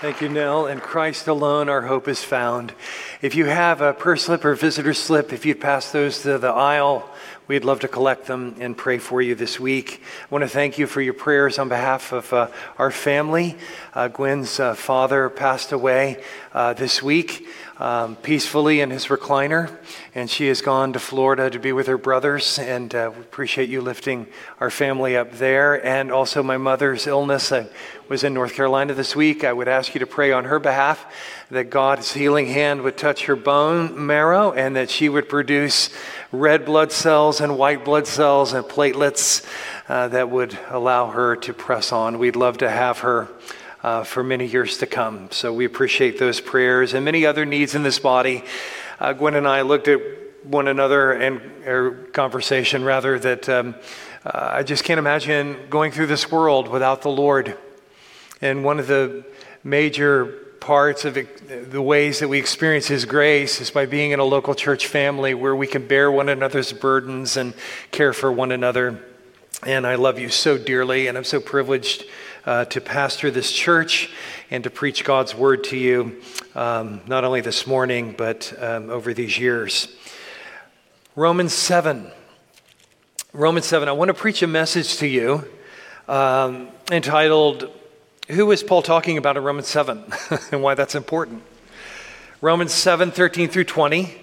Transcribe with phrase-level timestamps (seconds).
[0.00, 0.66] Thank you, Nell.
[0.66, 2.74] In Christ alone, our hope is found.
[3.22, 6.48] If you have a purse slip or visitor slip, if you'd pass those to the
[6.48, 7.08] aisle,
[7.48, 10.02] we'd love to collect them and pray for you this week.
[10.24, 13.56] I want to thank you for your prayers on behalf of uh, our family.
[13.94, 17.46] Uh, Gwen's uh, father passed away uh, this week
[17.78, 19.70] um, peacefully in his recliner,
[20.14, 22.58] and she has gone to Florida to be with her brothers.
[22.58, 24.26] And uh, we appreciate you lifting
[24.60, 25.84] our family up there.
[25.84, 27.52] And also, my mother's illness.
[27.52, 27.68] I
[28.08, 29.44] was in North Carolina this week.
[29.44, 31.06] I would ask you to pray on her behalf
[31.50, 35.90] that God's healing hand would touch her bone marrow and that she would produce
[36.32, 39.46] red blood cells and white blood cells and platelets
[39.88, 42.18] uh, that would allow her to press on.
[42.18, 43.28] We'd love to have her
[43.82, 45.30] uh, for many years to come.
[45.30, 48.44] So we appreciate those prayers and many other needs in this body.
[48.98, 50.00] Uh, Gwen and I looked at
[50.44, 53.74] one another and our conversation rather that um,
[54.24, 57.56] uh, I just can't imagine going through this world without the Lord.
[58.40, 59.24] And one of the
[59.62, 61.16] major parts of
[61.70, 65.32] the ways that we experience His grace is by being in a local church family
[65.32, 67.54] where we can bear one another's burdens and
[67.92, 69.00] care for one another.
[69.64, 72.06] And I love you so dearly, and I'm so privileged
[72.44, 74.10] uh, to pastor this church
[74.50, 76.20] and to preach God's word to you,
[76.56, 79.86] um, not only this morning, but um, over these years.
[81.14, 82.10] Romans 7.
[83.32, 83.88] Romans 7.
[83.88, 85.44] I want to preach a message to you
[86.08, 87.70] um, entitled,
[88.28, 90.02] Who is Paul talking about in Romans 7
[90.50, 91.44] and why that's important?
[92.40, 94.16] Romans 7 13 through 20.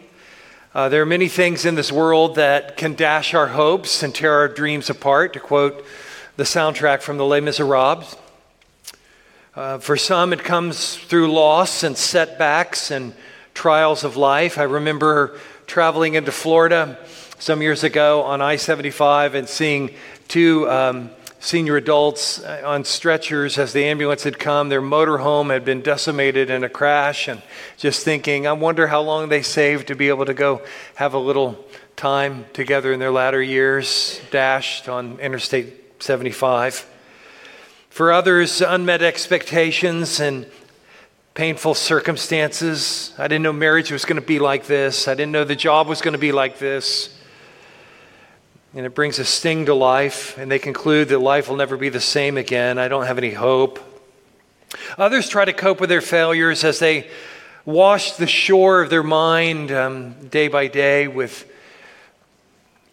[0.75, 4.33] Uh, there are many things in this world that can dash our hopes and tear
[4.33, 5.85] our dreams apart, to quote
[6.35, 8.17] the soundtrack from the Les Miserables.
[9.55, 13.13] Uh, for some, it comes through loss and setbacks and
[13.53, 14.57] trials of life.
[14.57, 16.97] I remember traveling into Florida
[17.39, 19.91] some years ago on I 75 and seeing
[20.27, 21.09] two um,
[21.43, 24.69] senior adults uh, on stretchers as the ambulance had come.
[24.69, 27.41] Their motorhome had been decimated in a crash, and
[27.77, 30.61] just thinking, I wonder how long they saved to be able to go
[30.95, 31.61] have a little
[31.97, 36.89] time together in their latter years, dashed on Interstate 75.
[37.89, 40.49] For others, unmet expectations and
[41.33, 43.13] painful circumstances.
[43.17, 45.09] I didn't know marriage was going to be like this.
[45.09, 47.13] I didn't know the job was going to be like this.
[48.75, 51.89] And it brings a sting to life, and they conclude that life will never be
[51.89, 52.77] the same again.
[52.79, 53.79] I don't have any hope.
[54.97, 57.07] Others try to cope with their failures as they
[57.65, 61.49] wash the shore of their mind um, day by day with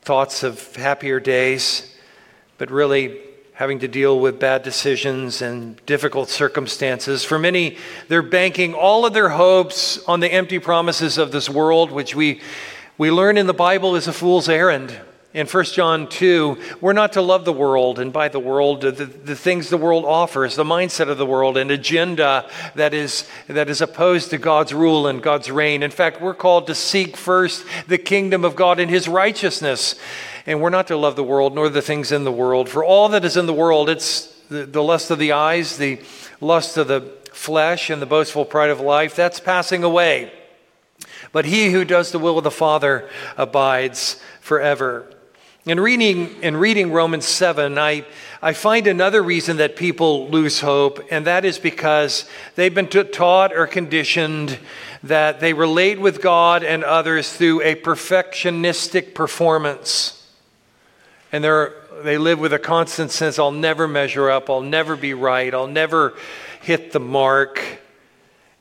[0.02, 1.90] thoughts of happier days
[2.60, 3.18] but really
[3.54, 7.24] having to deal with bad decisions and difficult circumstances.
[7.24, 11.90] For many, they're banking all of their hopes on the empty promises of this world,
[11.90, 12.42] which we,
[12.98, 14.94] we learn in the Bible is a fool's errand.
[15.32, 18.90] In 1 John 2, we're not to love the world, and by the world, the,
[18.90, 23.70] the things the world offers, the mindset of the world, an agenda that is, that
[23.70, 25.84] is opposed to God's rule and God's reign.
[25.84, 29.94] In fact, we're called to seek first the kingdom of God and his righteousness.
[30.46, 32.68] And we're not to love the world nor the things in the world.
[32.68, 36.00] For all that is in the world, it's the, the lust of the eyes, the
[36.40, 37.02] lust of the
[37.32, 40.32] flesh, and the boastful pride of life, that's passing away.
[41.30, 45.08] But he who does the will of the Father abides forever.
[45.66, 48.06] In reading, in reading Romans 7, I,
[48.40, 53.54] I find another reason that people lose hope, and that is because they've been taught
[53.54, 54.58] or conditioned
[55.02, 60.26] that they relate with God and others through a perfectionistic performance.
[61.30, 65.12] And they're, they live with a constant sense I'll never measure up, I'll never be
[65.12, 66.14] right, I'll never
[66.62, 67.62] hit the mark.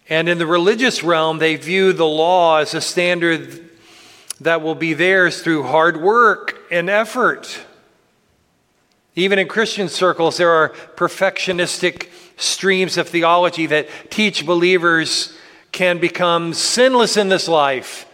[0.09, 3.68] And in the religious realm, they view the law as a standard
[4.41, 7.65] that will be theirs through hard work and effort.
[9.15, 15.37] Even in Christian circles, there are perfectionistic streams of theology that teach believers
[15.71, 18.05] can become sinless in this life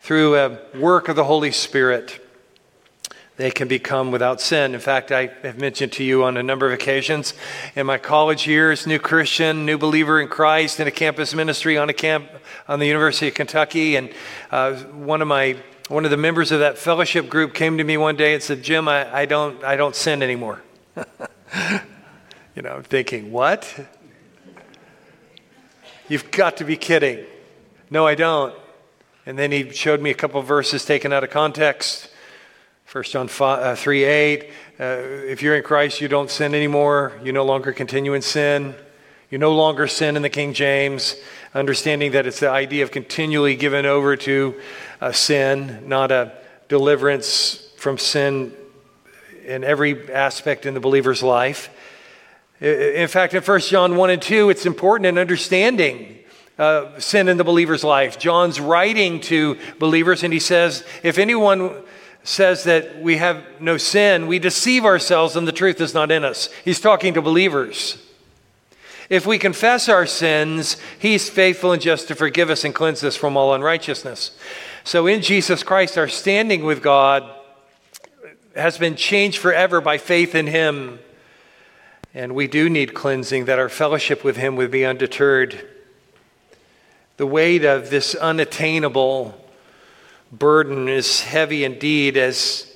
[0.00, 2.20] through a work of the Holy Spirit
[3.40, 4.74] they can become without sin.
[4.74, 7.32] In fact, I have mentioned to you on a number of occasions
[7.74, 11.88] in my college years, new Christian, new believer in Christ, in a campus ministry on
[11.88, 12.28] a camp
[12.68, 14.12] on the University of Kentucky, and
[14.50, 15.56] uh, one of my
[15.90, 18.62] one of the members of that fellowship group came to me one day and said,
[18.62, 20.62] "Jim, I, I don't I don't sin anymore."
[22.54, 23.88] you know, I'm thinking, what?
[26.08, 27.24] You've got to be kidding.
[27.90, 28.54] No, I don't.
[29.26, 32.08] And then he showed me a couple verses taken out of context
[32.92, 34.84] 1 John 5, uh, 3 8, uh,
[35.28, 37.12] if you're in Christ, you don't sin anymore.
[37.22, 38.74] You no longer continue in sin.
[39.30, 41.14] You no longer sin in the King James,
[41.54, 44.54] understanding that it's the idea of continually given over to
[45.00, 46.32] uh, sin, not a
[46.68, 48.54] deliverance from sin
[49.44, 51.70] in every aspect in the believer's life.
[52.60, 56.18] In fact, in 1 John 1 and 2, it's important in understanding
[56.58, 58.18] uh, sin in the believer's life.
[58.18, 61.74] John's writing to believers, and he says, If anyone
[62.22, 66.22] says that we have no sin, we deceive ourselves and the truth is not in
[66.22, 66.50] us.
[66.64, 67.96] He's talking to believers.
[69.10, 73.16] If we confess our sins, he's faithful and just to forgive us and cleanse us
[73.16, 74.30] from all unrighteousness.
[74.84, 77.28] So in Jesus Christ, our standing with God
[78.54, 81.00] has been changed forever by faith in him.
[82.14, 85.68] And we do need cleansing that our fellowship with him would be undeterred.
[87.16, 89.34] The weight of this unattainable
[90.30, 92.69] burden is heavy indeed as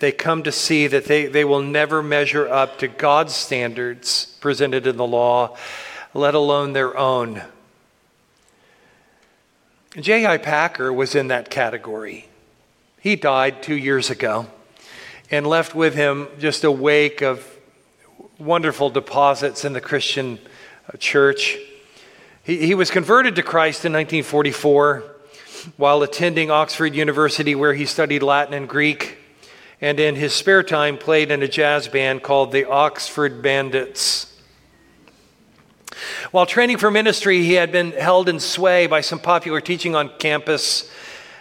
[0.00, 4.86] they come to see that they, they will never measure up to God's standards presented
[4.86, 5.56] in the law,
[6.14, 7.42] let alone their own.
[9.98, 10.38] J.I.
[10.38, 12.28] Packer was in that category.
[13.00, 14.46] He died two years ago
[15.30, 17.46] and left with him just a wake of
[18.38, 20.38] wonderful deposits in the Christian
[20.92, 21.56] uh, church.
[22.42, 25.04] He, he was converted to Christ in 1944
[25.76, 29.17] while attending Oxford University, where he studied Latin and Greek,
[29.80, 34.34] and in his spare time played in a jazz band called the Oxford Bandits.
[36.30, 40.10] While training for ministry, he had been held in sway by some popular teaching on
[40.18, 40.90] campus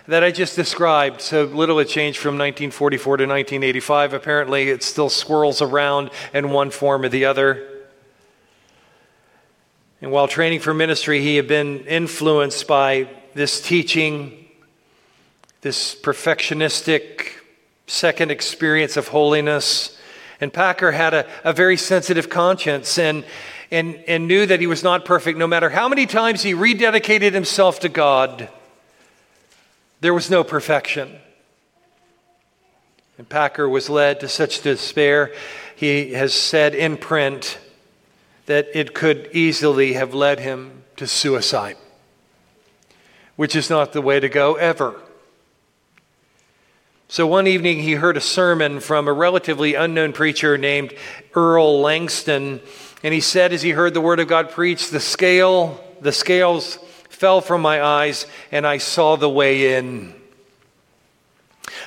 [0.07, 1.21] that I just described.
[1.21, 4.13] So little had changed from 1944 to 1985.
[4.13, 7.67] Apparently, it still swirls around in one form or the other.
[10.01, 14.47] And while training for ministry, he had been influenced by this teaching,
[15.61, 17.36] this perfectionistic
[17.87, 19.97] second experience of holiness.
[20.39, 23.25] And Packer had a, a very sensitive conscience and,
[23.71, 25.39] and, and knew that he was not perfect.
[25.39, 28.49] No matter how many times he rededicated himself to God,
[30.01, 31.17] there was no perfection.
[33.17, 35.33] And Packer was led to such despair,
[35.75, 37.57] he has said in print,
[38.45, 41.77] that it could easily have led him to suicide,
[43.35, 45.01] which is not the way to go ever.
[47.09, 50.93] So one evening he heard a sermon from a relatively unknown preacher named
[51.33, 52.59] Earl Langston,
[53.01, 56.77] and he said as he heard the word of God preached, the scale, the scales
[57.09, 60.13] fell from my eyes and I saw the way in.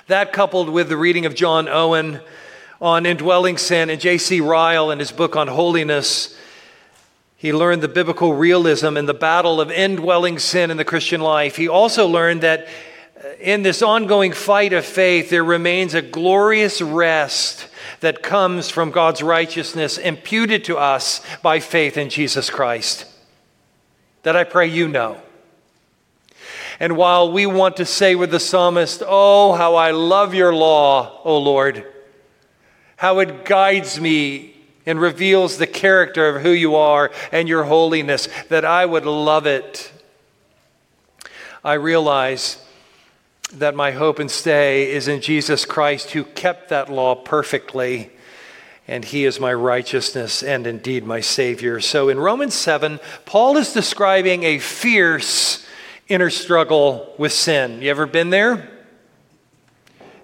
[0.06, 2.20] That coupled with the reading of John Owen
[2.80, 4.40] on indwelling sin and J.C.
[4.40, 6.34] Ryle in his book on holiness
[7.40, 11.56] he learned the biblical realism in the battle of indwelling sin in the Christian life.
[11.56, 12.68] He also learned that
[13.38, 17.68] in this ongoing fight of faith, there remains a glorious rest
[18.00, 23.04] that comes from God's righteousness imputed to us by faith in Jesus Christ.
[24.22, 25.20] That I pray you know.
[26.78, 31.20] And while we want to say with the psalmist, Oh, how I love your law,
[31.24, 31.84] O Lord,
[32.96, 34.56] how it guides me
[34.86, 39.46] and reveals the character of who you are and your holiness, that I would love
[39.46, 39.92] it.
[41.62, 42.56] I realize
[43.52, 48.10] that my hope and stay is in Jesus Christ, who kept that law perfectly,
[48.86, 51.80] and he is my righteousness and indeed my Savior.
[51.80, 55.66] So in Romans 7, Paul is describing a fierce
[56.08, 57.82] inner struggle with sin.
[57.82, 58.70] You ever been there?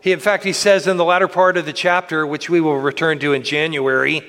[0.00, 2.78] He, in fact, he says in the latter part of the chapter, which we will
[2.78, 4.23] return to in January,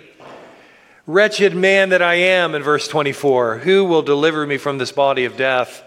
[1.07, 5.23] Wretched man that I am, in verse 24, who will deliver me from this body
[5.23, 5.81] of death?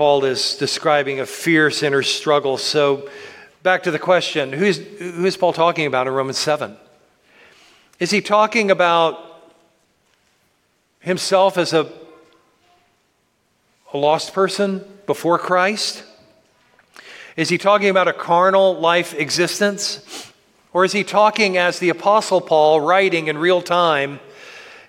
[0.00, 2.56] Paul is describing a fierce inner struggle.
[2.56, 3.10] So,
[3.62, 6.74] back to the question who's, who's Paul talking about in Romans 7?
[7.98, 9.22] Is he talking about
[11.00, 11.92] himself as a,
[13.92, 16.02] a lost person before Christ?
[17.36, 20.32] Is he talking about a carnal life existence?
[20.72, 24.18] Or is he talking as the Apostle Paul, writing in real time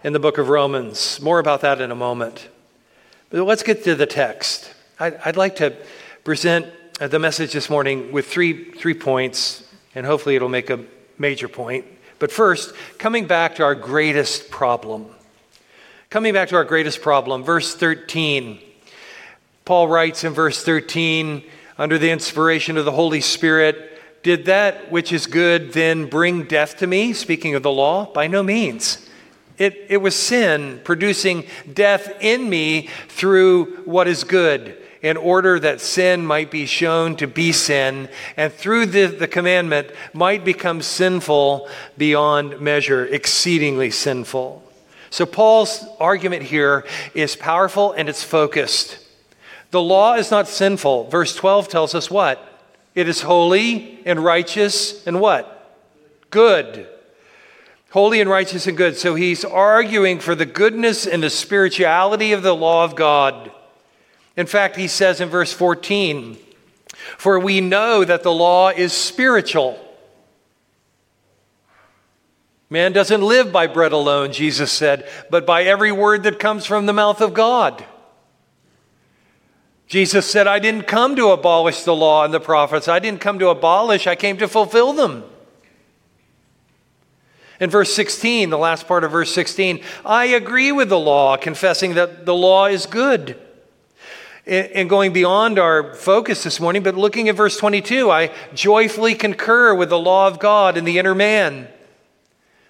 [0.05, 1.19] in the book of Romans?
[1.19, 2.47] More about that in a moment.
[3.29, 4.73] But let's get to the text.
[5.01, 5.75] I'd, like to
[6.23, 6.67] present
[6.99, 10.85] uh, the message this morning with three, three points, and hopefully it'll make a
[11.17, 11.85] major point.
[12.19, 15.07] But first, coming back to our greatest problem.
[16.11, 18.59] Coming back to our greatest problem, verse 13.
[19.65, 21.45] Paul writes in verse 13,
[21.79, 26.77] under the inspiration of the Holy Spirit, did that which is good then bring death
[26.77, 27.13] to me?
[27.13, 29.09] Speaking of the law, by no means.
[29.57, 35.81] It, it was sin producing death in me through what is good, in order that
[35.81, 41.67] sin might be shown to be sin, and through the, the commandment might become sinful
[41.97, 44.63] beyond measure, exceedingly sinful.
[45.09, 48.99] So, Paul's argument here is powerful and it's focused.
[49.71, 51.09] The law is not sinful.
[51.09, 52.47] Verse 12 tells us what?
[52.93, 55.57] It is holy and righteous and what?
[56.29, 56.87] Good.
[57.91, 58.97] Holy and righteous and good.
[58.97, 63.51] So he's arguing for the goodness and the spirituality of the law of God.
[64.37, 66.37] In fact, he says in verse 14,
[67.17, 69.79] For we know that the law is spiritual.
[72.69, 76.85] Man doesn't live by bread alone, Jesus said, but by every word that comes from
[76.85, 77.83] the mouth of God.
[79.87, 82.87] Jesus said, I didn't come to abolish the law and the prophets.
[82.87, 85.25] I didn't come to abolish, I came to fulfill them.
[87.59, 91.95] In verse 16, the last part of verse 16, I agree with the law, confessing
[91.95, 93.37] that the law is good.
[94.45, 99.75] And going beyond our focus this morning, but looking at verse 22, I joyfully concur
[99.75, 101.67] with the law of God in the inner man.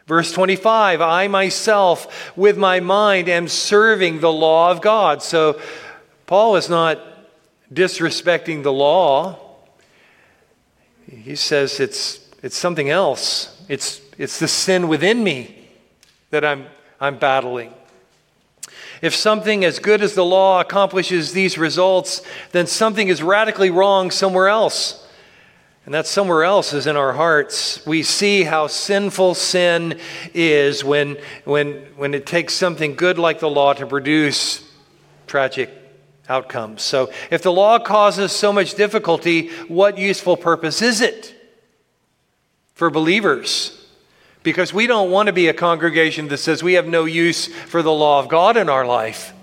[0.05, 5.23] Verse 25, I myself with my mind am serving the law of God.
[5.23, 5.61] So
[6.25, 6.99] Paul is not
[7.73, 9.39] disrespecting the law.
[11.09, 13.57] He says it's, it's something else.
[13.69, 15.67] It's it's the sin within me
[16.29, 16.67] that I'm,
[16.99, 17.73] I'm battling.
[19.01, 24.11] If something as good as the law accomplishes these results, then something is radically wrong
[24.11, 25.07] somewhere else.
[25.85, 27.83] And that somewhere else is in our hearts.
[27.87, 29.99] We see how sinful sin
[30.33, 34.63] is when, when, when it takes something good like the law to produce
[35.25, 35.71] tragic
[36.29, 36.83] outcomes.
[36.83, 41.35] So, if the law causes so much difficulty, what useful purpose is it
[42.75, 43.80] for believers?
[44.43, 47.81] Because we don't want to be a congregation that says we have no use for
[47.81, 49.33] the law of God in our life.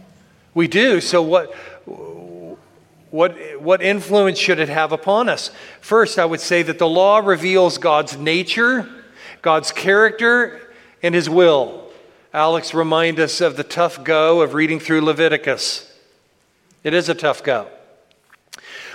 [0.54, 1.00] We do.
[1.00, 1.54] So, what,
[3.10, 5.50] what, what influence should it have upon us?
[5.80, 8.88] First, I would say that the law reveals God's nature,
[9.40, 10.60] God's character,
[11.02, 11.84] and His will.
[12.34, 15.90] Alex remind us of the tough go of reading through Leviticus.
[16.82, 17.68] It is a tough go.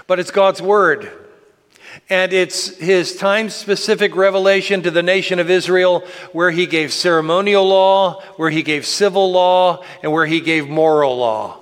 [0.06, 1.12] But it's God's word
[2.10, 7.68] and it's his time specific revelation to the nation of Israel where he gave ceremonial
[7.68, 11.60] law, where he gave civil law, and where he gave moral law.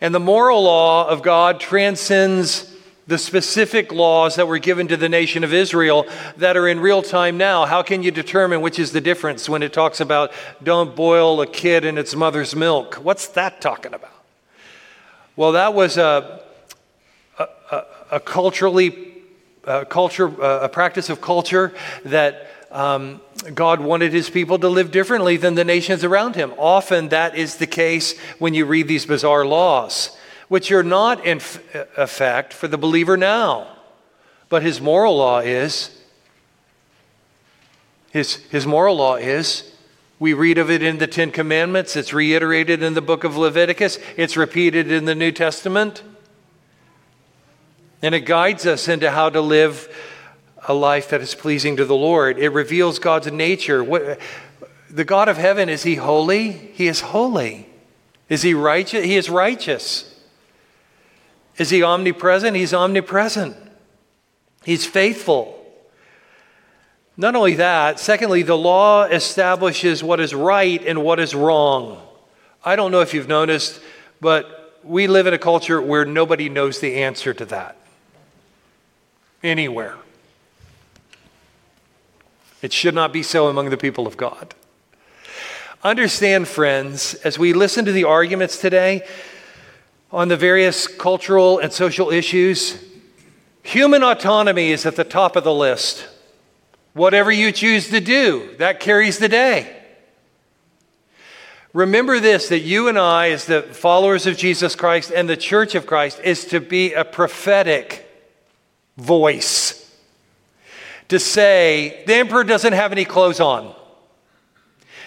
[0.00, 2.72] And the moral law of God transcends
[3.06, 6.06] the specific laws that were given to the nation of Israel
[6.36, 7.66] that are in real time now.
[7.66, 10.32] How can you determine which is the difference when it talks about
[10.62, 12.94] don't boil a kid in its mother's milk?
[12.96, 14.10] What's that talking about?
[15.34, 16.42] Well, that was a,
[17.38, 19.14] a, a culturally
[19.64, 23.20] uh, culture, uh, a practice of culture that um,
[23.54, 26.52] God wanted his people to live differently than the nations around him.
[26.58, 30.16] Often that is the case when you read these bizarre laws,
[30.48, 31.60] which are not in f-
[31.96, 33.66] effect for the believer now.
[34.48, 35.98] But his moral law is,
[38.10, 39.72] his, his moral law is,
[40.18, 43.98] we read of it in the Ten Commandments, it's reiterated in the book of Leviticus,
[44.16, 46.02] it's repeated in the New Testament.
[48.02, 49.88] And it guides us into how to live
[50.66, 52.38] a life that is pleasing to the Lord.
[52.38, 53.82] It reveals God's nature.
[53.82, 54.20] What,
[54.90, 56.50] the God of heaven, is he holy?
[56.50, 57.68] He is holy.
[58.28, 59.04] Is he righteous?
[59.04, 60.08] He is righteous.
[61.58, 62.56] Is he omnipresent?
[62.56, 63.56] He's omnipresent.
[64.64, 65.58] He's faithful.
[67.16, 72.00] Not only that, secondly, the law establishes what is right and what is wrong.
[72.64, 73.80] I don't know if you've noticed,
[74.20, 77.76] but we live in a culture where nobody knows the answer to that
[79.42, 79.96] anywhere.
[82.62, 84.54] It should not be so among the people of God.
[85.82, 89.04] Understand, friends, as we listen to the arguments today
[90.12, 92.80] on the various cultural and social issues,
[93.64, 96.06] human autonomy is at the top of the list.
[96.92, 99.76] Whatever you choose to do, that carries the day.
[101.72, 105.74] Remember this that you and I, as the followers of Jesus Christ and the church
[105.74, 108.11] of Christ, is to be a prophetic
[109.02, 109.78] voice
[111.08, 113.74] to say the emperor doesn't have any clothes on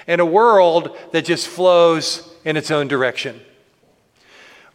[0.08, 3.42] in a world that just flows in its own direction.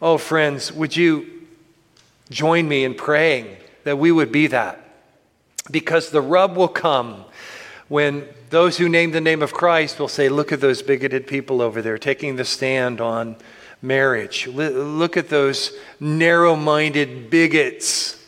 [0.01, 1.47] Oh, friends, would you
[2.29, 4.79] join me in praying that we would be that?
[5.69, 7.23] Because the rub will come
[7.87, 11.61] when those who name the name of Christ will say, Look at those bigoted people
[11.61, 13.37] over there taking the stand on
[13.81, 14.47] marriage.
[14.47, 18.20] Look at those narrow minded bigots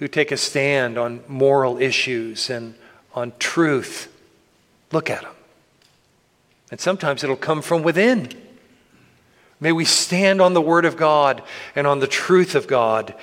[0.00, 2.74] who take a stand on moral issues and
[3.14, 4.10] on truth.
[4.92, 5.34] Look at them.
[6.70, 8.30] And sometimes it'll come from within.
[9.60, 11.42] May we stand on the Word of God
[11.76, 13.14] and on the truth of God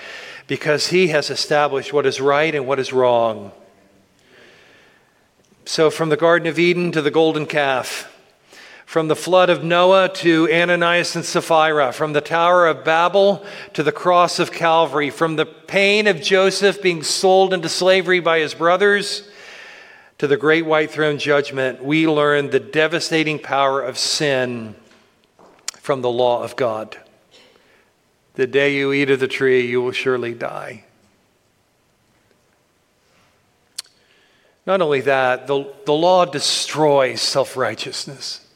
[0.45, 3.51] because He has established what is right and what is wrong.
[5.65, 8.13] So, from the Garden of Eden to the golden calf,
[8.87, 13.83] from the flood of Noah to Ananias and Sapphira, from the Tower of Babel to
[13.83, 18.53] the cross of Calvary, from the pain of Joseph being sold into slavery by his
[18.53, 19.29] brothers
[20.19, 24.73] to the great white throne judgment, we learn the devastating power of sin
[25.73, 26.97] from the law of God.
[28.35, 30.85] The day you eat of the tree, you will surely die.
[34.65, 38.46] Not only that, the, the law destroys self righteousness.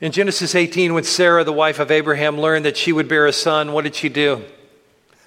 [0.00, 3.32] In Genesis 18, when Sarah, the wife of Abraham, learned that she would bear a
[3.32, 4.44] son, what did she do?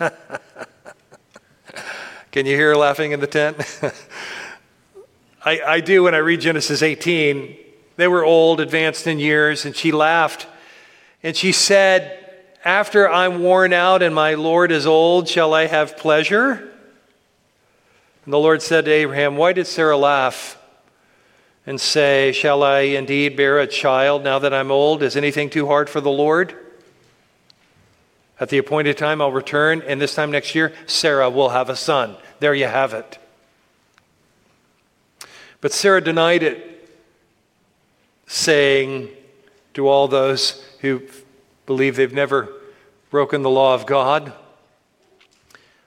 [2.31, 3.57] Can you hear her laughing in the tent?
[5.43, 7.57] I, I do when I read Genesis 18.
[7.97, 10.47] They were old, advanced in years, and she laughed.
[11.21, 12.17] And she said,
[12.63, 16.71] After I'm worn out and my Lord is old, shall I have pleasure?
[18.23, 20.57] And the Lord said to Abraham, Why did Sarah laugh
[21.65, 25.03] and say, Shall I indeed bear a child now that I'm old?
[25.03, 26.55] Is anything too hard for the Lord?
[28.39, 31.75] At the appointed time, I'll return, and this time next year, Sarah will have a
[31.75, 32.15] son.
[32.39, 33.19] There you have it.
[35.61, 36.89] But Sarah denied it,
[38.25, 39.09] saying
[39.75, 41.03] to all those who
[41.67, 42.49] believe they've never
[43.11, 44.33] broken the law of God,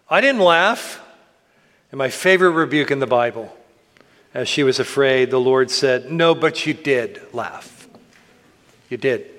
[0.08, 1.00] I didn't laugh.
[1.90, 3.56] And my favorite rebuke in the Bible,
[4.34, 7.88] as she was afraid, the Lord said, No, but you did laugh.
[8.90, 9.30] You did.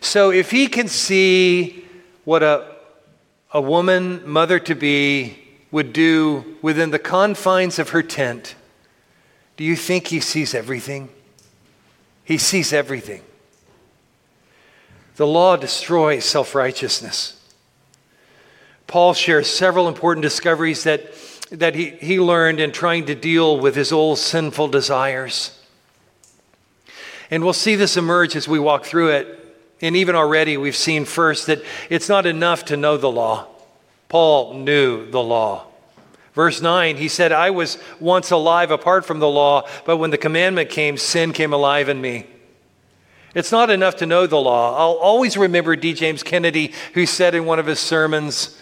[0.00, 1.86] So if he can see
[2.24, 2.76] what a,
[3.52, 5.38] a woman, mother to be,
[5.70, 8.54] would do within the confines of her tent,
[9.56, 11.08] do you think he sees everything?
[12.22, 13.22] He sees everything.
[15.16, 17.40] The law destroys self righteousness.
[18.86, 21.14] Paul shares several important discoveries that,
[21.50, 25.60] that he, he learned in trying to deal with his old sinful desires.
[27.30, 29.40] And we'll see this emerge as we walk through it.
[29.80, 33.46] And even already, we've seen first that it's not enough to know the law.
[34.08, 35.66] Paul knew the law.
[36.34, 40.18] Verse 9, he said, I was once alive apart from the law, but when the
[40.18, 42.26] commandment came, sin came alive in me.
[43.34, 44.76] It's not enough to know the law.
[44.76, 45.92] I'll always remember D.
[45.92, 48.60] James Kennedy, who said in one of his sermons,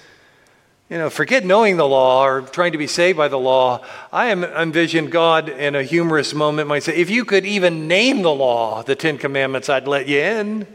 [0.89, 3.83] you know, forget knowing the law or trying to be saved by the law.
[4.13, 8.33] I envision God in a humorous moment might say, if you could even name the
[8.33, 10.67] law, the Ten Commandments, I'd let you in.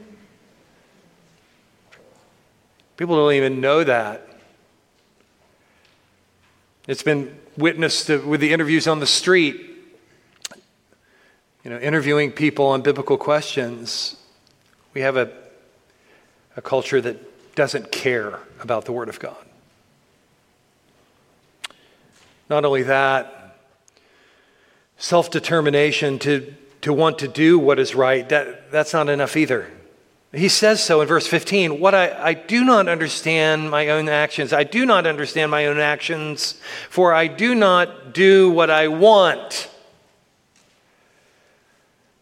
[2.96, 4.28] People don't even know that.
[6.88, 9.62] It's been witnessed with the interviews on the street,
[11.64, 14.16] you know, interviewing people on biblical questions.
[14.96, 15.32] We have a,
[16.56, 19.47] a culture that doesn't care about the Word of God.
[22.50, 23.58] Not only that,
[24.98, 29.72] self determination to, to want to do what is right, that, that's not enough either.
[30.34, 34.54] He says so in verse 15 What I, I do not understand my own actions.
[34.54, 39.70] I do not understand my own actions, for I do not do what I want,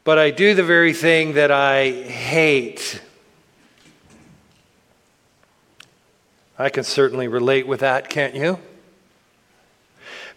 [0.03, 3.01] but I do the very thing that I hate.
[6.57, 8.59] I can certainly relate with that, can't you?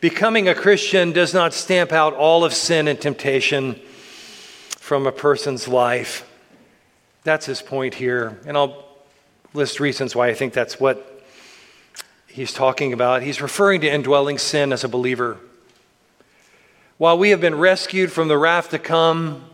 [0.00, 3.80] Becoming a Christian does not stamp out all of sin and temptation
[4.78, 6.24] from a person's life.
[7.24, 8.38] That's his point here.
[8.46, 8.84] And I'll
[9.54, 11.24] list reasons why I think that's what
[12.28, 13.22] he's talking about.
[13.22, 15.38] He's referring to indwelling sin as a believer.
[16.96, 19.44] While we have been rescued from the wrath to come,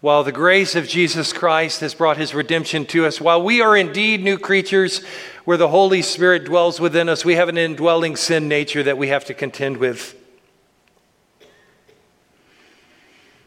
[0.00, 3.76] while the grace of Jesus Christ has brought his redemption to us, while we are
[3.76, 5.04] indeed new creatures
[5.44, 9.08] where the Holy Spirit dwells within us, we have an indwelling sin nature that we
[9.08, 10.14] have to contend with.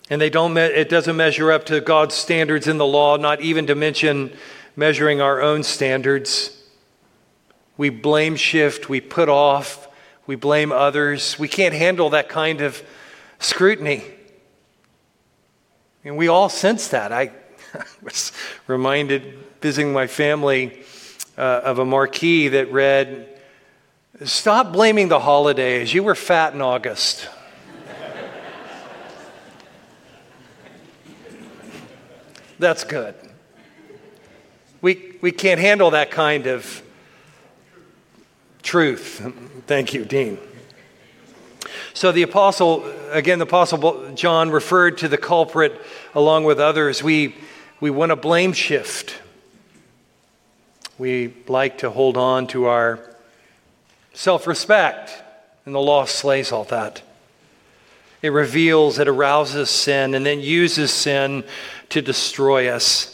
[0.09, 3.67] And they don't, it doesn't measure up to God's standards in the law, not even
[3.67, 4.35] to mention
[4.75, 6.57] measuring our own standards.
[7.77, 9.87] We blame shift, we put off,
[10.27, 11.39] we blame others.
[11.39, 12.83] We can't handle that kind of
[13.39, 14.03] scrutiny.
[16.03, 17.11] And we all sense that.
[17.11, 17.31] I
[18.01, 18.31] was
[18.67, 20.83] reminded visiting my family
[21.37, 23.27] uh, of a marquee that read,
[24.23, 25.93] Stop blaming the holidays.
[25.93, 27.27] You were fat in August.
[32.59, 33.15] That's good.
[34.81, 36.83] We, we can't handle that kind of
[38.61, 39.21] truth.
[39.65, 40.37] Thank you, Dean.
[41.93, 45.79] So the apostle, again, the apostle John referred to the culprit
[46.13, 47.03] along with others.
[47.03, 47.35] We,
[47.79, 49.19] we want a blame shift.
[50.97, 52.99] We like to hold on to our
[54.13, 55.11] self respect,
[55.65, 57.01] and the law slays all that.
[58.21, 61.43] It reveals, it arouses sin, and then uses sin
[61.89, 63.11] to destroy us.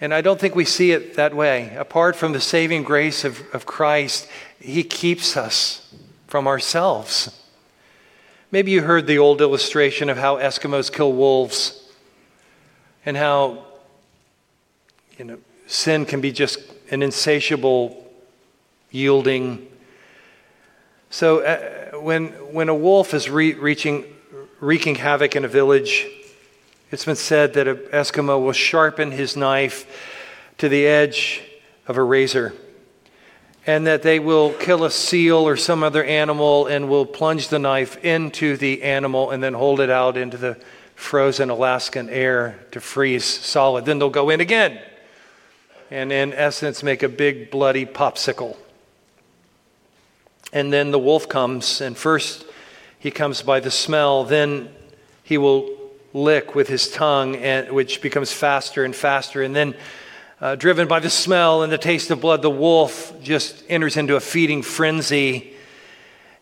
[0.00, 1.74] And I don't think we see it that way.
[1.76, 4.28] Apart from the saving grace of, of Christ,
[4.60, 5.89] He keeps us
[6.30, 7.36] from ourselves.
[8.52, 11.90] Maybe you heard the old illustration of how Eskimos kill wolves
[13.04, 13.64] and how
[15.18, 16.60] you know, sin can be just
[16.92, 18.08] an insatiable
[18.92, 19.66] yielding.
[21.10, 24.04] So uh, when, when a wolf is re- reaching,
[24.60, 26.06] wreaking havoc in a village,
[26.92, 29.84] it's been said that an Eskimo will sharpen his knife
[30.58, 31.42] to the edge
[31.88, 32.54] of a razor
[33.66, 37.58] and that they will kill a seal or some other animal and will plunge the
[37.58, 40.56] knife into the animal and then hold it out into the
[40.94, 43.84] frozen Alaskan air to freeze solid.
[43.84, 44.80] Then they'll go in again
[45.90, 48.56] and, in essence, make a big bloody popsicle.
[50.52, 52.44] And then the wolf comes, and first
[52.98, 54.68] he comes by the smell, then
[55.22, 55.70] he will
[56.12, 59.74] lick with his tongue, and, which becomes faster and faster, and then
[60.40, 64.16] uh, driven by the smell and the taste of blood, the wolf just enters into
[64.16, 65.54] a feeding frenzy.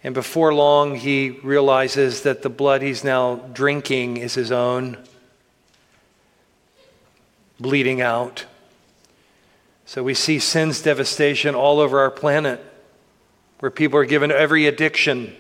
[0.05, 4.97] And before long, he realizes that the blood he's now drinking is his own,
[7.59, 8.47] bleeding out.
[9.85, 12.65] So we see sin's devastation all over our planet,
[13.59, 15.35] where people are given every addiction,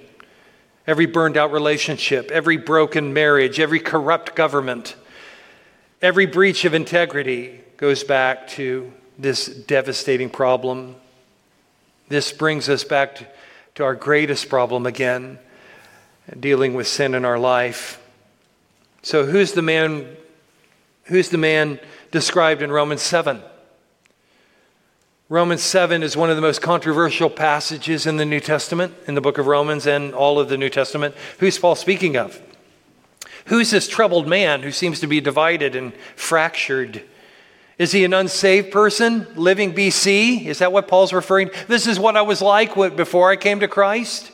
[0.85, 4.97] every burned out relationship, every broken marriage, every corrupt government,
[6.03, 10.97] every breach of integrity, goes back to this devastating problem.
[12.09, 13.21] This brings us back
[13.77, 15.39] to, our greatest problem again,
[16.41, 18.03] dealing with sin in our life.
[19.03, 20.17] So who's the man
[21.05, 21.79] who's the man
[22.11, 23.41] described in Romans 7?
[25.29, 29.21] Romans 7 is one of the most controversial passages in the New Testament, in the
[29.21, 31.15] book of Romans and all of the New Testament.
[31.39, 32.43] Who's Paul speaking of?
[33.47, 37.05] Who's this troubled man who seems to be divided and fractured?
[37.79, 40.47] Is he an unsaved person living BC?
[40.47, 41.51] Is that what Paul's referring?
[41.69, 44.33] This is what I was like before I came to Christ.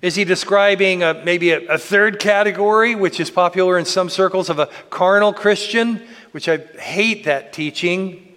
[0.00, 4.48] Is he describing a, maybe a, a, third category, which is popular in some circles,
[4.48, 8.36] of a carnal Christian, which I hate that teaching?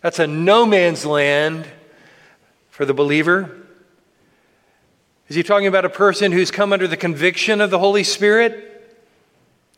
[0.00, 1.66] That's a no man's land
[2.70, 3.64] for the believer.
[5.28, 8.73] Is he talking about a person who's come under the conviction of the Holy Spirit?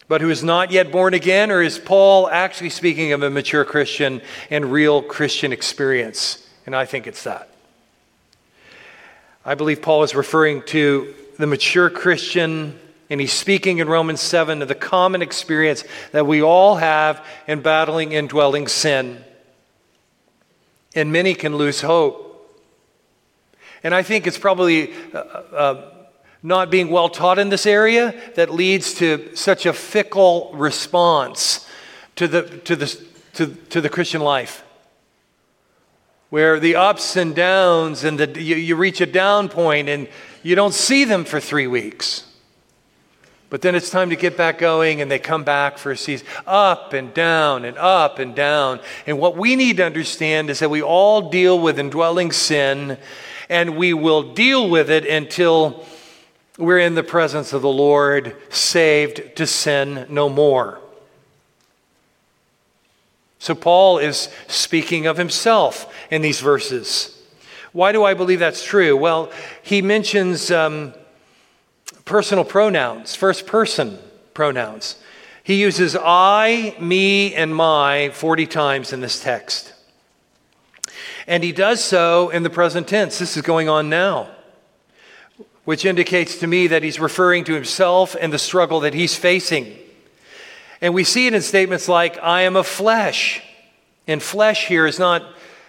[0.08, 1.50] But who is not yet born again?
[1.50, 6.46] Or is Paul actually speaking of a mature Christian and real Christian experience?
[6.64, 7.48] And I think it's that.
[9.44, 12.78] I believe Paul is referring to the mature Christian,
[13.10, 17.60] and he's speaking in Romans 7 of the common experience that we all have in
[17.60, 19.22] battling indwelling sin.
[20.94, 22.24] And many can lose hope.
[23.84, 25.90] And I think it's probably uh, uh,
[26.42, 31.68] not being well taught in this area that leads to such a fickle response
[32.16, 34.62] to the, to the, to, to the Christian life.
[36.30, 40.08] Where the ups and downs, and the, you, you reach a down point and
[40.42, 42.24] you don't see them for three weeks.
[43.48, 46.26] But then it's time to get back going, and they come back for a season
[46.46, 48.80] up and down and up and down.
[49.06, 52.98] And what we need to understand is that we all deal with indwelling sin,
[53.48, 55.86] and we will deal with it until
[56.58, 60.80] we're in the presence of the Lord, saved to sin no more.
[63.38, 67.12] So, Paul is speaking of himself in these verses.
[67.72, 68.96] Why do I believe that's true?
[68.96, 69.30] Well,
[69.62, 70.94] he mentions um,
[72.06, 73.98] personal pronouns, first person
[74.32, 74.96] pronouns.
[75.44, 79.74] He uses I, me, and my 40 times in this text.
[81.26, 83.18] And he does so in the present tense.
[83.18, 84.35] This is going on now
[85.66, 89.76] which indicates to me that he's referring to himself and the struggle that he's facing.
[90.80, 93.42] And we see it in statements like, I am of flesh.
[94.06, 95.24] And flesh here is not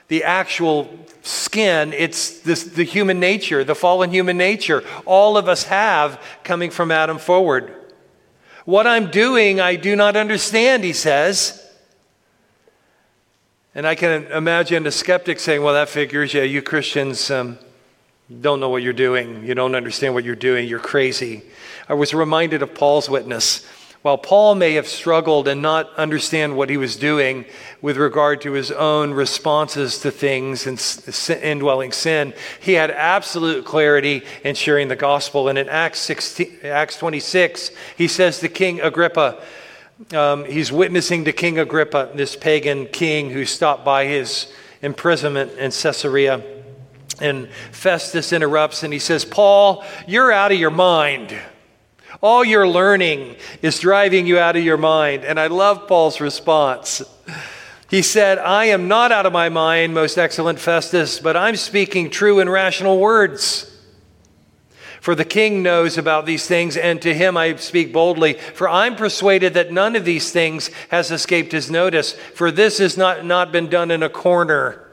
[0.08, 0.88] the actual
[1.24, 4.84] skin, it's this, the human nature, the fallen human nature.
[5.06, 7.74] All of us have coming from Adam forward.
[8.66, 11.62] What I'm doing, I do not understand, he says.
[13.74, 17.32] And I can imagine a skeptic saying, Well, that figures, yeah, you Christians.
[17.32, 17.58] Um,
[18.30, 19.46] don't know what you're doing.
[19.46, 20.68] You don't understand what you're doing.
[20.68, 21.44] You're crazy.
[21.88, 23.66] I was reminded of Paul's witness.
[24.02, 27.46] While Paul may have struggled and not understand what he was doing
[27.82, 34.24] with regard to his own responses to things and indwelling sin, he had absolute clarity
[34.44, 35.48] in sharing the gospel.
[35.48, 39.42] And in Acts, 16, Acts 26, he says to King Agrippa,
[40.14, 45.72] um, he's witnessing to King Agrippa, this pagan king who stopped by his imprisonment in
[45.72, 46.57] Caesarea.
[47.22, 51.38] And Festus interrupts and he says, Paul, you're out of your mind.
[52.22, 55.24] All your learning is driving you out of your mind.
[55.24, 57.02] And I love Paul's response.
[57.90, 62.10] He said, I am not out of my mind, most excellent Festus, but I'm speaking
[62.10, 63.74] true and rational words.
[65.00, 68.34] For the king knows about these things, and to him I speak boldly.
[68.34, 72.98] For I'm persuaded that none of these things has escaped his notice, for this has
[72.98, 74.87] not, not been done in a corner.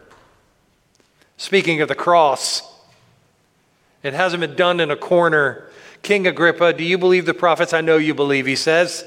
[1.36, 2.62] Speaking of the cross,
[4.02, 5.68] it hasn't been done in a corner.
[6.02, 7.72] King Agrippa, do you believe the prophets?
[7.72, 9.04] I know you believe, he says.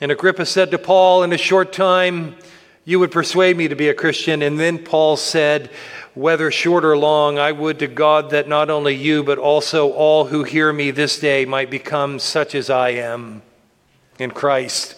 [0.00, 2.36] And Agrippa said to Paul, In a short time,
[2.84, 4.42] you would persuade me to be a Christian.
[4.42, 5.70] And then Paul said,
[6.16, 10.24] whether short or long, I would to God that not only you, but also all
[10.24, 13.42] who hear me this day might become such as I am
[14.18, 14.96] in Christ.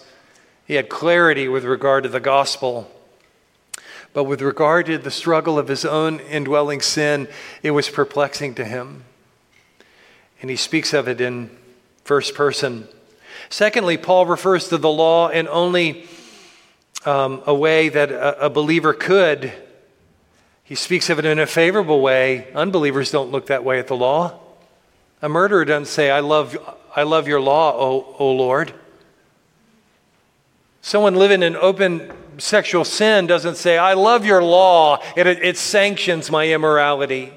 [0.65, 2.89] He had clarity with regard to the gospel.
[4.13, 7.27] But with regard to the struggle of his own indwelling sin,
[7.63, 9.03] it was perplexing to him.
[10.41, 11.49] And he speaks of it in
[12.03, 12.87] first person.
[13.49, 16.07] Secondly, Paul refers to the law in only
[17.05, 19.53] um, a way that a, a believer could
[20.69, 22.45] he speaks of it in a favorable way.
[22.53, 24.37] Unbelievers don't look that way at the law.
[25.19, 26.55] A murderer doesn't say, I love,
[26.95, 28.71] I love your law, o, o Lord.
[30.83, 36.31] Someone living in open sexual sin doesn't say, I love your law, it, it sanctions
[36.31, 37.33] my immorality.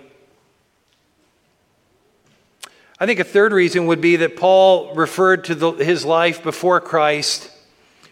[2.98, 6.80] I think a third reason would be that Paul referred to the, his life before
[6.80, 7.50] Christ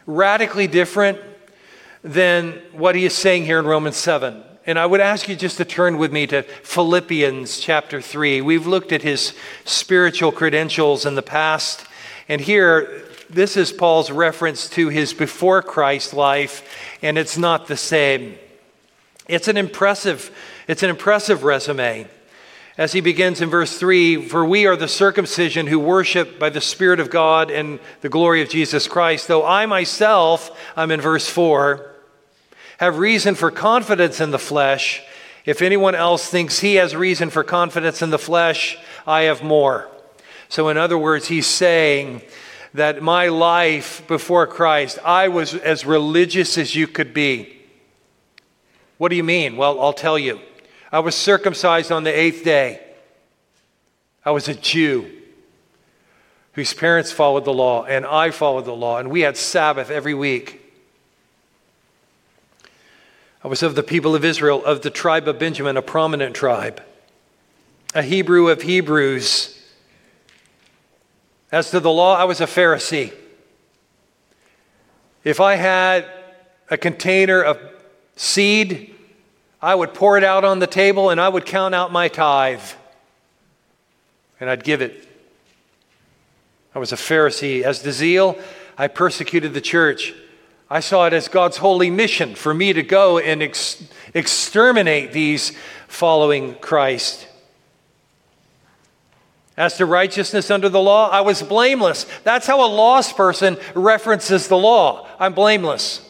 [0.05, 1.21] radically different
[2.03, 4.43] than what he is saying here in Romans 7.
[4.66, 8.40] And I would ask you just to turn with me to Philippians chapter 3.
[8.40, 11.87] We've looked at his spiritual credentials in the past.
[12.29, 17.77] And here, this is Paul's reference to his before Christ life, and it's not the
[17.77, 18.37] same.
[19.29, 20.31] It's an impressive,
[20.66, 22.09] it's an impressive resume.
[22.77, 26.61] As he begins in verse 3 For we are the circumcision who worship by the
[26.61, 31.29] Spirit of God and the glory of Jesus Christ, though I myself, I'm in verse
[31.29, 31.87] 4
[32.81, 35.03] have reason for confidence in the flesh.
[35.45, 39.87] If anyone else thinks he has reason for confidence in the flesh, I have more.
[40.49, 42.23] So, in other words, he's saying
[42.74, 47.56] that my life before Christ, I was as religious as you could be.
[48.98, 49.56] What do you mean?
[49.56, 50.40] Well, I'll tell you.
[50.92, 52.80] I was circumcised on the eighth day.
[54.24, 55.11] I was a Jew
[56.52, 60.14] whose parents followed the law, and I followed the law, and we had Sabbath every
[60.14, 60.61] week.
[63.42, 66.83] I was of the people of Israel, of the tribe of Benjamin, a prominent tribe,
[67.94, 69.60] a Hebrew of Hebrews.
[71.53, 73.13] As to the law, I was a Pharisee.
[75.25, 76.07] If I had
[76.71, 77.59] a container of
[78.17, 78.95] seed,
[79.61, 82.63] I would pour it out on the table and I would count out my tithe
[84.39, 85.07] and I'd give it.
[86.75, 87.63] I was a Pharisee.
[87.63, 88.39] As to zeal,
[88.79, 90.15] I persecuted the church.
[90.71, 93.83] I saw it as God's holy mission for me to go and ex-
[94.15, 95.53] exterminate these
[95.89, 97.27] following Christ.
[99.61, 102.07] As to righteousness under the law, I was blameless.
[102.25, 105.07] That's how a lost person references the law.
[105.18, 106.01] I'm blameless.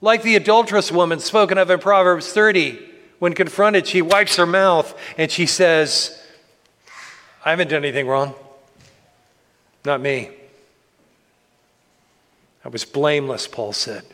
[0.00, 2.78] Like the adulterous woman spoken of in Proverbs 30,
[3.18, 6.16] when confronted, she wipes her mouth and she says,
[7.44, 8.36] I haven't done anything wrong.
[9.84, 10.30] Not me.
[12.64, 14.04] I was blameless, Paul said.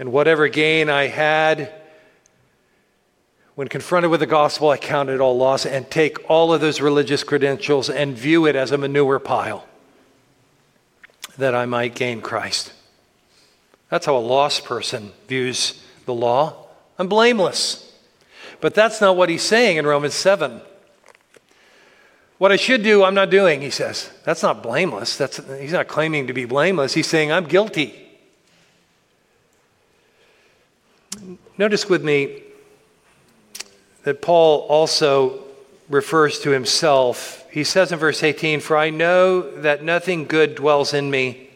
[0.00, 1.79] And whatever gain I had,
[3.60, 6.80] when confronted with the gospel, I count it all loss and take all of those
[6.80, 9.66] religious credentials and view it as a manure pile
[11.36, 12.72] that I might gain Christ.
[13.90, 16.68] That's how a lost person views the law.
[16.98, 17.92] I'm blameless.
[18.62, 20.62] But that's not what he's saying in Romans 7.
[22.38, 24.10] What I should do, I'm not doing, he says.
[24.24, 25.18] That's not blameless.
[25.18, 26.94] That's, he's not claiming to be blameless.
[26.94, 28.08] He's saying, I'm guilty.
[31.58, 32.44] Notice with me
[34.04, 35.44] that Paul also
[35.88, 37.44] refers to himself.
[37.50, 41.50] He says in verse 18, For I know that nothing good dwells in me,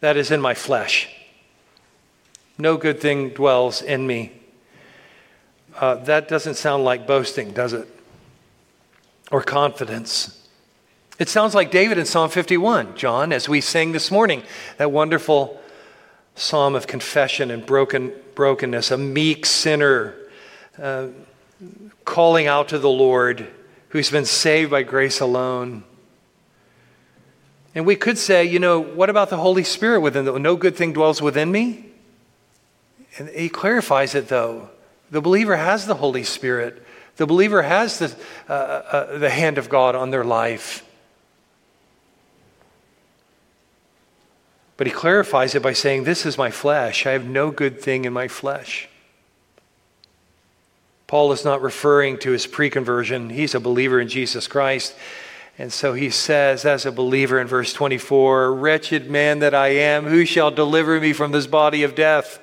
[0.00, 1.08] that is in my flesh.
[2.58, 4.32] No good thing dwells in me.
[5.76, 7.88] Uh, that doesn't sound like boasting, does it?
[9.32, 10.38] or confidence.
[11.18, 14.42] It sounds like David in Psalm 51, John, as we sang this morning,
[14.76, 15.60] that wonderful
[16.36, 20.14] psalm of confession and broken, brokenness, a meek sinner
[20.80, 21.08] uh,
[22.04, 23.46] calling out to the Lord
[23.88, 25.84] who's been saved by grace alone.
[27.74, 30.76] And we could say, you know, what about the Holy Spirit within the, no good
[30.76, 31.86] thing dwells within me?
[33.18, 34.70] And he clarifies it though.
[35.10, 36.82] The believer has the Holy Spirit.
[37.16, 38.16] The believer has the,
[38.48, 40.84] uh, uh, the hand of God on their life.
[44.78, 47.06] But he clarifies it by saying, This is my flesh.
[47.06, 48.88] I have no good thing in my flesh.
[51.12, 54.96] Paul is not referring to his pre conversion, he's a believer in Jesus Christ.
[55.58, 60.06] And so he says, as a believer in verse 24, Wretched man that I am,
[60.06, 62.40] who shall deliver me from this body of death?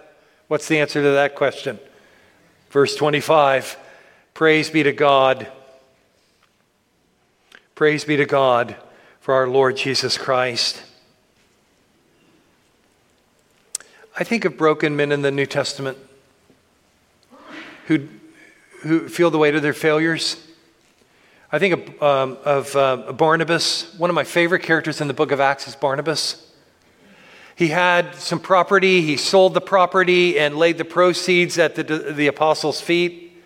[0.50, 1.80] What's the answer to that question?
[2.70, 3.76] Verse 25
[4.36, 5.52] Praise be to God.
[7.74, 8.76] Praise be to God
[9.20, 10.84] for our Lord Jesus Christ.
[14.16, 15.98] I think of broken men in the New Testament
[17.88, 18.08] who,
[18.82, 20.38] who feel the weight of their failures.
[21.52, 23.94] I think of, um, of uh, Barnabas.
[23.98, 26.46] One of my favorite characters in the book of Acts is Barnabas.
[27.56, 32.28] He had some property, he sold the property and laid the proceeds at the, the
[32.28, 33.44] apostles' feet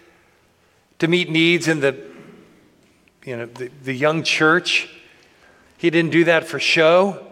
[1.00, 2.00] to meet needs in the,
[3.26, 4.90] you know, the, the young church.
[5.78, 7.26] He didn't do that for show.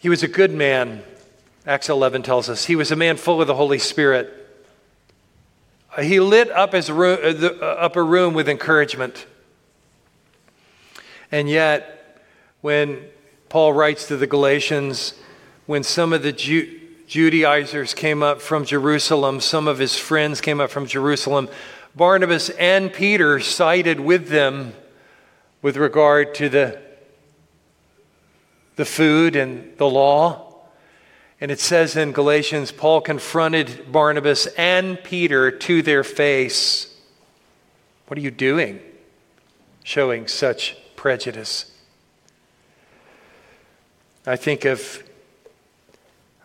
[0.00, 1.02] He was a good man,
[1.66, 2.64] Acts 11 tells us.
[2.64, 4.37] He was a man full of the Holy Spirit.
[6.02, 9.26] He lit up his room, uh, the uh, upper room with encouragement.
[11.30, 12.22] And yet,
[12.60, 13.04] when
[13.48, 15.14] Paul writes to the Galatians,
[15.66, 20.60] when some of the Ju- Judaizers came up from Jerusalem, some of his friends came
[20.60, 21.48] up from Jerusalem,
[21.94, 24.74] Barnabas and Peter sided with them
[25.62, 26.80] with regard to the
[28.76, 30.47] the food and the law.
[31.40, 36.94] And it says in Galatians, Paul confronted Barnabas and Peter to their face.
[38.08, 38.80] What are you doing?
[39.84, 41.70] Showing such prejudice.
[44.26, 45.02] I think of,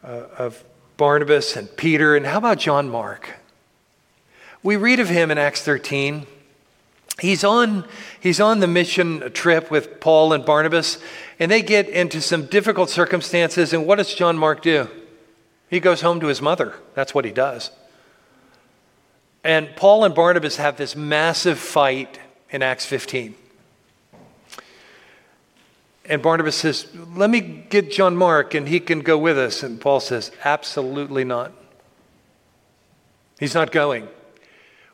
[0.03, 0.63] uh, of
[0.95, 3.39] Barnabas and Peter, and how about John Mark?
[4.61, 6.27] We read of him in Acts 13.
[7.19, 7.85] He's on,
[8.19, 10.97] he's on the mission trip with Paul and Barnabas,
[11.39, 13.71] and they get into some difficult circumstances.
[13.71, 14.87] And what does John Mark do?
[15.69, 16.75] He goes home to his mother.
[16.95, 17.71] That's what he does.
[19.43, 23.35] And Paul and Barnabas have this massive fight in Acts 15.
[26.05, 29.63] And Barnabas says, Let me get John Mark and he can go with us.
[29.63, 31.51] And Paul says, Absolutely not.
[33.39, 34.07] He's not going.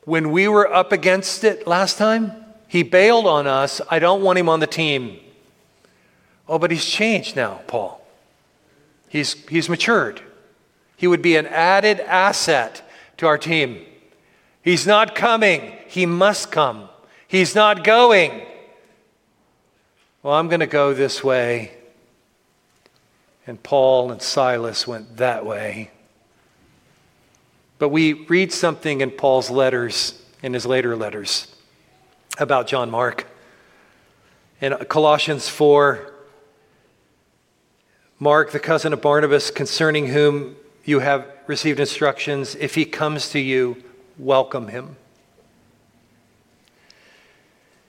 [0.10, 2.32] When we were up against it last time,
[2.67, 3.80] he bailed on us.
[3.91, 5.19] I don't want him on the team.
[6.48, 8.04] Oh, but he's changed now, Paul.
[9.08, 10.19] He's, he's matured.
[10.98, 12.82] He would be an added asset
[13.17, 13.86] to our team.
[14.63, 15.74] He's not coming.
[15.86, 16.89] He must come.
[17.28, 18.48] He's not going.
[20.24, 21.78] Well, I'm going to go this way.
[23.45, 25.91] And Paul and Silas went that way.
[27.80, 31.48] But we read something in Paul's letters, in his later letters,
[32.38, 33.26] about John Mark.
[34.62, 36.13] In Colossians 4,
[38.20, 43.39] Mark, the cousin of Barnabas, concerning whom you have received instructions, if he comes to
[43.39, 43.82] you,
[44.18, 44.98] welcome him.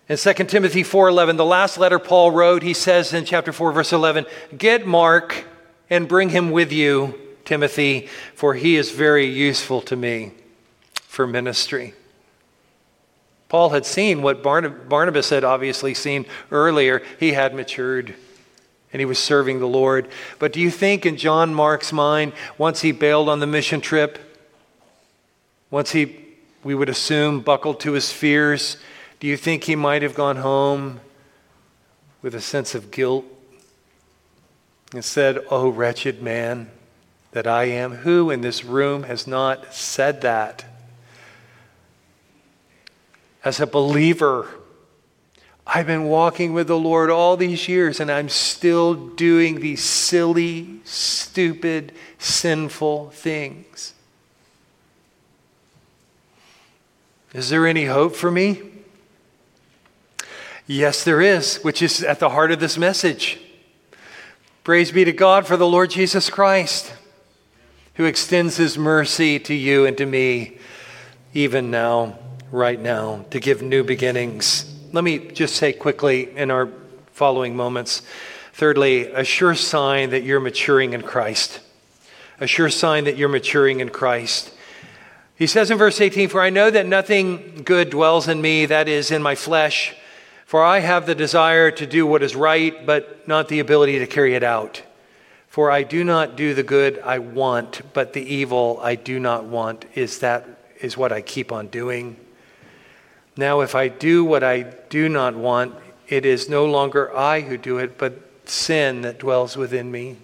[0.08, 3.92] In 2 Timothy 4:11, the last letter Paul wrote, he says in chapter 4 verse
[3.92, 4.26] 11,
[4.56, 5.46] "Get Mark
[5.88, 7.14] and bring him with you,
[7.50, 10.30] Timothy, for he is very useful to me
[10.94, 11.94] for ministry."
[13.48, 17.02] Paul had seen what Barnabas had obviously seen earlier.
[17.18, 18.14] He had matured
[18.92, 20.06] and he was serving the Lord.
[20.38, 24.20] But do you think in John Mark's mind, once he bailed on the mission trip,
[25.68, 26.16] once he,
[26.62, 28.76] we would assume, buckled to his fears,
[29.18, 31.00] do you think he might have gone home
[32.22, 33.24] with a sense of guilt
[34.92, 36.70] and said, Oh, wretched man
[37.32, 37.96] that I am?
[37.96, 40.64] Who in this room has not said that?
[43.44, 44.48] As a believer,
[45.66, 50.80] I've been walking with the Lord all these years and I'm still doing these silly,
[50.84, 53.94] stupid, sinful things.
[57.32, 58.62] Is there any hope for me?
[60.66, 63.40] Yes, there is, which is at the heart of this message.
[64.64, 66.92] Praise be to God for the Lord Jesus Christ,
[68.00, 70.56] who extends his mercy to you and to me,
[71.34, 72.18] even now,
[72.50, 76.68] right now, to give new beginnings let me just say quickly in our
[77.12, 78.02] following moments.
[78.52, 81.60] Thirdly, a sure sign that you're maturing in Christ.
[82.40, 84.52] A sure sign that you're maturing in Christ.
[85.36, 88.88] He says in verse 18, For I know that nothing good dwells in me, that
[88.88, 89.94] is, in my flesh.
[90.44, 94.06] For I have the desire to do what is right, but not the ability to
[94.06, 94.82] carry it out.
[95.60, 99.44] For I do not do the good I want, but the evil I do not
[99.44, 100.48] want is that
[100.80, 102.16] is what I keep on doing.
[103.36, 105.74] Now, if I do what I do not want,
[106.08, 110.16] it is no longer I who do it, but sin that dwells within me.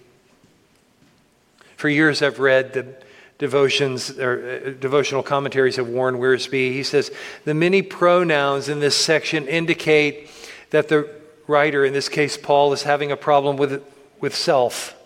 [1.75, 2.95] For years, I've read the,
[3.37, 6.71] devotions or uh, devotional commentaries of Warren Wiersbe.
[6.71, 7.11] He says
[7.45, 10.31] the many pronouns in this section indicate
[10.71, 11.07] that the
[11.45, 13.83] writer, in this case Paul, is having a problem with,
[14.19, 14.96] with self.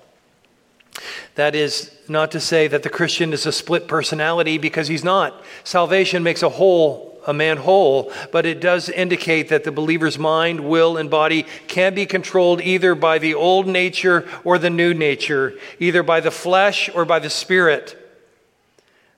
[1.35, 5.43] That is not to say that the Christian is a split personality because he's not.
[5.63, 10.59] Salvation makes a whole a man whole, but it does indicate that the believer's mind,
[10.59, 15.57] will, and body can be controlled either by the old nature or the new nature,
[15.79, 17.97] either by the flesh or by the spirit.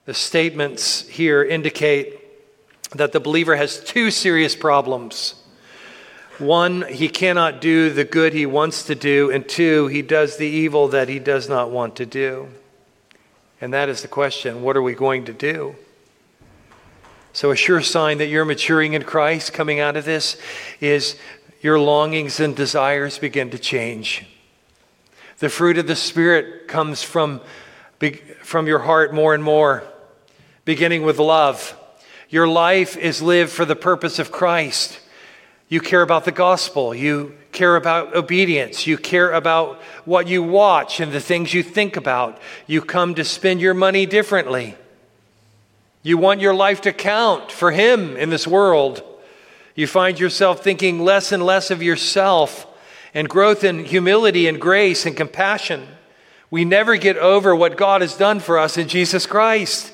[0.04, 2.20] The statements here indicate
[2.94, 5.34] that the believer has two serious problems.
[6.38, 10.46] One, he cannot do the good he wants to do, and two, he does the
[10.46, 12.48] evil that he does not want to do.
[13.60, 15.76] And that is the question what are we going to do?
[17.32, 20.36] So, a sure sign that you're maturing in Christ coming out of this
[20.80, 21.16] is
[21.60, 24.26] your longings and desires begin to change.
[25.38, 27.40] The fruit of the Spirit comes from,
[28.42, 29.82] from your heart more and more,
[30.64, 31.76] beginning with love.
[32.28, 35.00] Your life is lived for the purpose of Christ.
[35.74, 36.94] You care about the gospel.
[36.94, 38.86] You care about obedience.
[38.86, 42.40] You care about what you watch and the things you think about.
[42.68, 44.76] You come to spend your money differently.
[46.04, 49.02] You want your life to count for Him in this world.
[49.74, 52.68] You find yourself thinking less and less of yourself
[53.12, 55.88] and growth in humility and grace and compassion.
[56.52, 59.92] We never get over what God has done for us in Jesus Christ.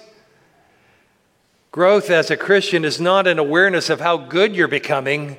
[1.70, 5.38] Growth as a Christian is not an awareness of how good you're becoming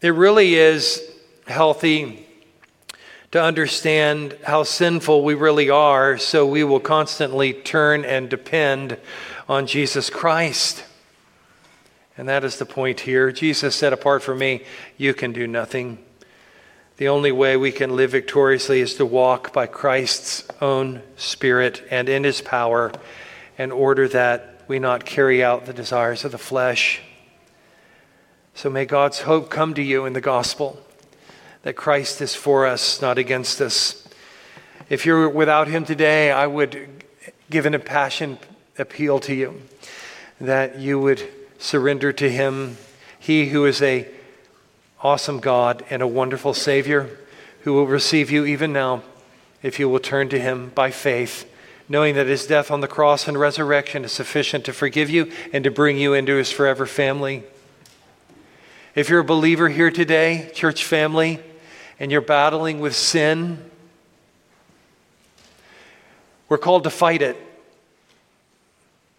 [0.00, 1.02] it really is
[1.46, 2.26] healthy
[3.32, 8.98] to understand how sinful we really are, so we will constantly turn and depend
[9.48, 10.84] on Jesus Christ.
[12.16, 13.30] And that is the point here.
[13.32, 14.62] Jesus said, Apart from me,
[14.96, 15.98] you can do nothing.
[16.96, 22.08] The only way we can live victoriously is to walk by Christ's own Spirit and
[22.08, 22.90] in His power
[23.58, 27.02] in order that we not carry out the desires of the flesh.
[28.56, 30.82] So may God's hope come to you in the gospel
[31.62, 34.08] that Christ is for us, not against us.
[34.88, 36.88] If you're without him today, I would
[37.50, 38.38] give an impassioned
[38.78, 39.60] appeal to you
[40.40, 41.22] that you would
[41.58, 42.78] surrender to him,
[43.18, 44.08] he who is a
[45.02, 47.10] awesome God and a wonderful Savior
[47.60, 49.02] who will receive you even now
[49.62, 51.46] if you will turn to him by faith,
[51.90, 55.62] knowing that his death on the cross and resurrection is sufficient to forgive you and
[55.62, 57.44] to bring you into his forever family.
[58.96, 61.38] If you're a believer here today, church family,
[62.00, 63.62] and you're battling with sin,
[66.48, 67.36] we're called to fight it.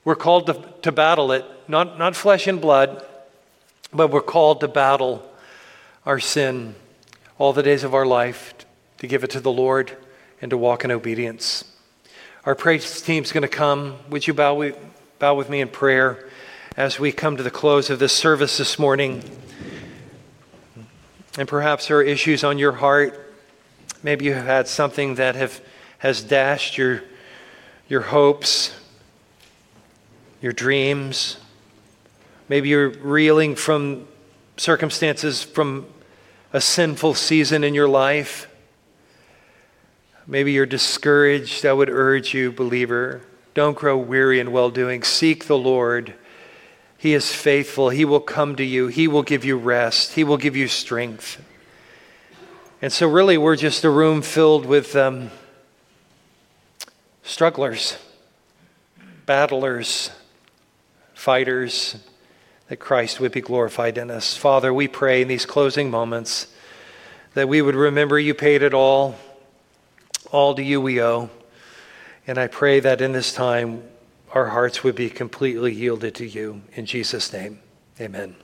[0.03, 3.05] We're called to, to battle it, not, not flesh and blood,
[3.93, 5.23] but we're called to battle
[6.07, 6.73] our sin
[7.37, 8.55] all the days of our life,
[8.97, 9.95] to give it to the Lord,
[10.41, 11.63] and to walk in obedience.
[12.47, 13.97] Our praise team's going to come.
[14.09, 14.71] Would you bow
[15.19, 16.27] bow with me in prayer
[16.75, 19.23] as we come to the close of this service this morning?
[21.37, 23.35] And perhaps there are issues on your heart.
[24.01, 25.61] Maybe you have had something that have,
[25.99, 27.03] has dashed your,
[27.87, 28.75] your hopes,
[30.41, 31.37] your dreams.
[32.49, 34.07] Maybe you're reeling from
[34.57, 35.85] circumstances from
[36.53, 38.49] a sinful season in your life.
[40.25, 41.65] Maybe you're discouraged.
[41.65, 43.21] I would urge you, believer,
[43.53, 45.03] don't grow weary in well doing.
[45.03, 46.15] Seek the Lord
[46.97, 47.89] he is faithful.
[47.89, 48.87] He will come to you.
[48.87, 50.13] He will give you rest.
[50.13, 51.43] He will give you strength.
[52.81, 55.31] And so, really, we're just a room filled with um,
[57.23, 57.97] strugglers,
[59.25, 60.11] battlers,
[61.13, 61.97] fighters,
[62.67, 64.35] that Christ would be glorified in us.
[64.35, 66.47] Father, we pray in these closing moments
[67.33, 69.15] that we would remember you paid it all.
[70.31, 71.29] All to you we owe.
[72.25, 73.83] And I pray that in this time,
[74.33, 76.61] our hearts would be completely yielded to you.
[76.73, 77.59] In Jesus' name,
[77.99, 78.35] amen.